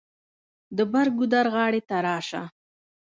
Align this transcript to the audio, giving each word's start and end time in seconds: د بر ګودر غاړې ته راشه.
د 0.77 0.79
بر 0.91 1.07
ګودر 1.17 1.45
غاړې 1.55 1.81
ته 1.89 1.95
راشه. 2.05 2.43